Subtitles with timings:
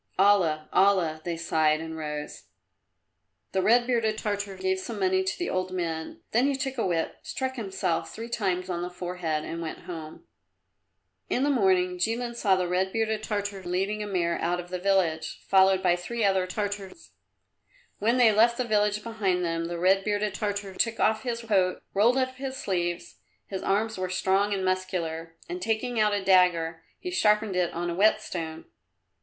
[0.17, 0.67] "Allah!
[0.73, 2.45] Allah!" they sighed and rose.
[3.51, 6.87] The red bearded Tartar gave some money to the old men, then he took a
[6.87, 10.25] whip, struck himself three times on the forehead and went home.
[11.29, 14.79] In the morning Jilin saw the red bearded Tartar leading a mare out of the
[14.79, 17.11] village, followed by three other Tartars.
[17.99, 21.79] When they left the village behind them the red bearded Tartar took off his coat,
[21.93, 26.83] rolled up his sleeves his arms were strong and muscular and taking out a dagger,
[26.97, 28.65] he sharpened it on a whetstone.